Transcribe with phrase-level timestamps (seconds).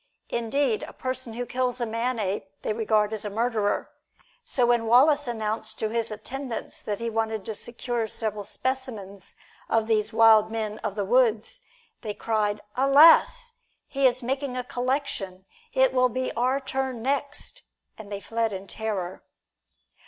[0.31, 4.65] Indeed, a person who kills a man ape, they regard as a murderer; and so
[4.65, 9.35] when Wallace announced to his attendants that he wanted to secure several specimens
[9.69, 11.61] of these "wild men of the woods,"
[12.01, 13.51] they cried, "Alas!
[13.87, 17.61] he is making a collection: it will be our turn next!"
[17.95, 19.21] And they fled in terror.